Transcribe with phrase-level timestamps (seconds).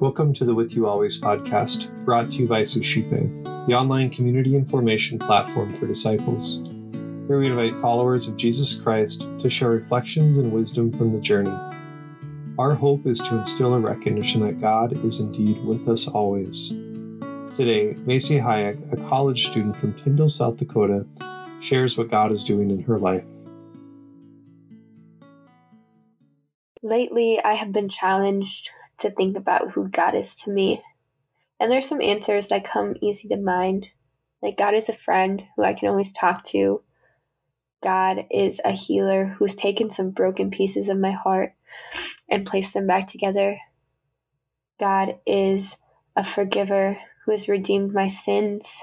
[0.00, 4.56] Welcome to the With You Always podcast, brought to you by Suscipe, the online community
[4.56, 6.60] and formation platform for disciples.
[7.28, 11.56] Here we invite followers of Jesus Christ to share reflections and wisdom from the journey.
[12.58, 16.70] Our hope is to instill a recognition that God is indeed with us always.
[17.54, 21.06] Today, Macy Hayek, a college student from Tyndall, South Dakota,
[21.60, 23.24] shares what God is doing in her life.
[26.82, 30.82] Lately, I have been challenged to think about who God is to me.
[31.58, 33.88] And there's some answers that come easy to mind.
[34.42, 36.82] Like God is a friend who I can always talk to.
[37.82, 41.54] God is a healer who's taken some broken pieces of my heart
[42.28, 43.58] and placed them back together.
[44.78, 45.76] God is
[46.16, 48.78] a forgiver who has redeemed my sins.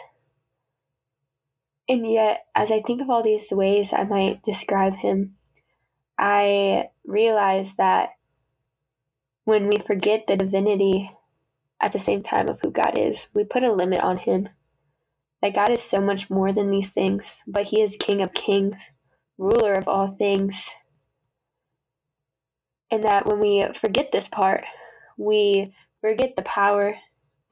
[1.90, 5.37] And yet, as I think of all these ways I might describe him,
[6.18, 8.12] I realize that
[9.46, 11.12] when we forget the divinity
[11.80, 14.50] at the same time of who God is, we put a limit on Him.
[15.42, 18.76] That God is so much more than these things, but He is King of kings,
[19.38, 20.70] ruler of all things.
[22.90, 24.64] And that when we forget this part,
[25.18, 26.98] we forget the power,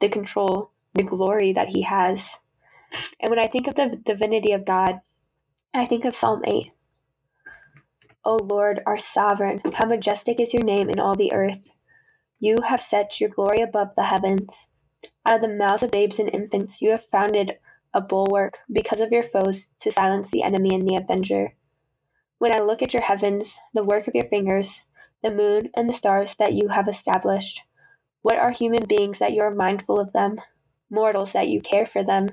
[0.00, 2.36] the control, the glory that He has.
[3.20, 5.00] And when I think of the divinity of God,
[5.72, 6.72] I think of Psalm 8.
[8.26, 11.70] O Lord, our sovereign, how majestic is your name in all the earth.
[12.40, 14.64] You have set your glory above the heavens.
[15.24, 17.58] Out of the mouths of babes and infants, you have founded
[17.94, 21.54] a bulwark because of your foes to silence the enemy and the avenger.
[22.38, 24.80] When I look at your heavens, the work of your fingers,
[25.22, 27.62] the moon and the stars that you have established,
[28.22, 30.40] what are human beings that you are mindful of them,
[30.90, 32.30] mortals that you care for them?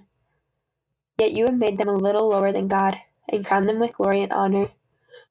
[1.19, 2.97] Yet you have made them a little lower than God,
[3.29, 4.69] and crowned them with glory and honor.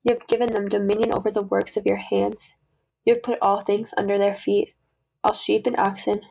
[0.05, 2.55] You have given them dominion over the works of your hands.
[3.05, 4.75] You have put all things under their feet,
[5.23, 6.23] all sheep and oxen,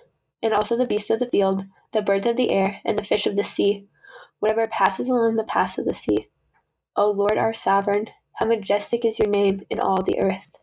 [0.44, 3.26] and also the beasts of the field, the birds of the air, and the fish
[3.26, 3.88] of the sea,
[4.40, 6.28] whatever passes along the paths of the sea.
[6.96, 10.58] O Lord our sovereign, how majestic is your name in all the earth.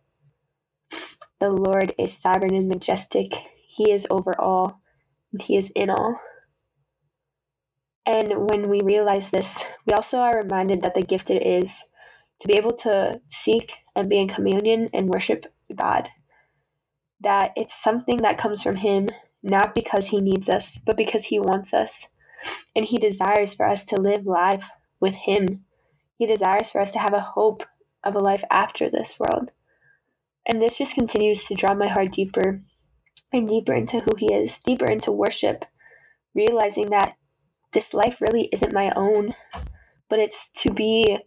[1.41, 3.33] The Lord is sovereign and majestic.
[3.67, 4.81] He is over all,
[5.33, 6.21] and He is in all.
[8.05, 11.85] And when we realize this, we also are reminded that the gifted is
[12.41, 16.09] to be able to seek and be in communion and worship God.
[17.21, 19.11] That it's something that comes from Him,
[19.43, 22.09] not because He needs us, but because He wants us.
[22.77, 24.65] And He desires for us to live life
[25.01, 25.65] with Him.
[26.17, 27.65] He desires for us to have a hope
[28.05, 29.51] of a life after this world.
[30.47, 32.63] And this just continues to draw my heart deeper
[33.33, 35.65] and deeper into who He is, deeper into worship,
[36.35, 37.17] realizing that
[37.73, 39.35] this life really isn't my own,
[40.09, 41.19] but it's to be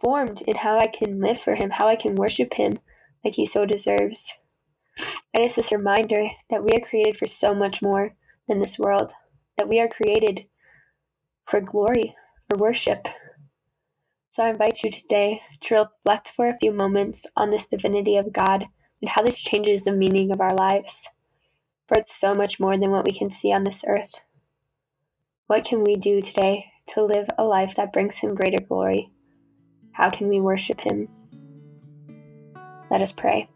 [0.00, 2.78] formed in how I can live for Him, how I can worship Him,
[3.24, 4.34] like he so deserves.
[5.32, 8.14] And it's this reminder that we are created for so much more
[8.48, 9.12] than this world,
[9.56, 10.46] that we are created
[11.46, 12.14] for glory,
[12.48, 13.08] for worship.
[14.30, 18.32] So I invite you today to reflect for a few moments on this divinity of
[18.32, 18.66] God
[19.00, 21.08] and how this changes the meaning of our lives.
[21.88, 24.20] For it's so much more than what we can see on this earth.
[25.46, 29.10] What can we do today to live a life that brings Him greater glory?
[29.92, 31.08] How can we worship Him?
[32.90, 33.48] Let us pray.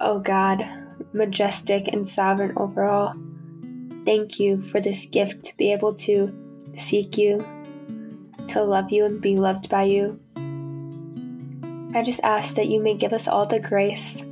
[0.00, 0.66] O oh God,
[1.12, 3.14] majestic and sovereign over all,
[4.04, 6.32] thank you for this gift to be able to
[6.74, 7.44] seek you,
[8.48, 10.20] to love you and be loved by you.
[11.94, 14.22] I just ask that you may give us all the grace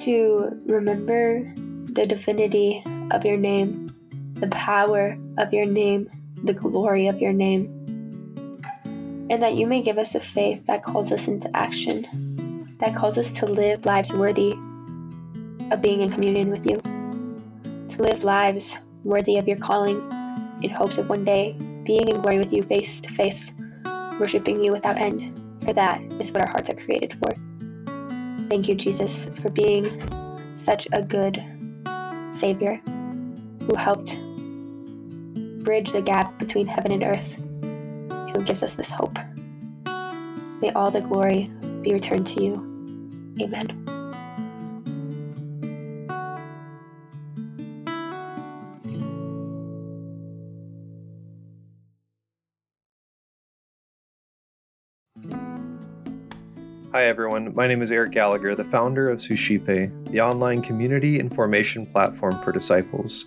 [0.00, 1.42] to remember
[1.86, 3.88] the divinity of your name,
[4.34, 6.10] the power of your name,
[6.42, 7.93] the glory of your name,
[9.30, 12.06] and that you may give us a faith that calls us into action
[12.84, 14.52] that calls us to live lives worthy
[15.70, 16.78] of being in communion with you,
[17.88, 19.96] to live lives worthy of your calling
[20.62, 23.52] in hopes of one day being in glory with you face to face,
[24.18, 25.40] worshiping you without end.
[25.64, 27.30] For that is what our hearts are created for.
[28.50, 30.02] Thank you, Jesus, for being
[30.56, 31.42] such a good
[32.34, 32.80] Savior
[33.66, 34.18] who helped
[35.64, 37.38] bridge the gap between heaven and earth,
[38.34, 39.16] who gives us this hope.
[40.60, 41.50] May all the glory
[41.82, 42.54] be returned to you.
[43.40, 43.80] Amen.
[56.92, 57.52] Hi, everyone.
[57.56, 62.52] My name is Eric Gallagher, the founder of Suscipe, the online community information platform for
[62.52, 63.26] disciples.